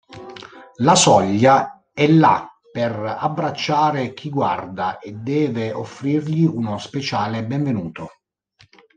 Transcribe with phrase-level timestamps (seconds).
[0.77, 8.09] La soglia è là per abbracciare chi guarda e deve offrirgli uno speciale benvenuto.